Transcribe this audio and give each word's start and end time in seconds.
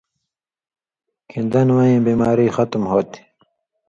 کھیں 1.29 1.45
دنہۡ 1.51 1.73
وَیں 1.77 2.03
بیماری 2.05 2.47
ختم 2.55 2.81
ہوتھی۔ 2.91 3.21